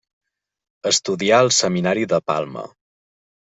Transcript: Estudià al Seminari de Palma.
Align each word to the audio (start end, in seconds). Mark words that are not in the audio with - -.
Estudià 0.91 1.43
al 1.45 1.53
Seminari 1.59 2.09
de 2.17 2.23
Palma. 2.33 2.67